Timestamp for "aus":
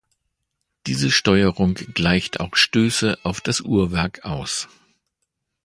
4.25-4.67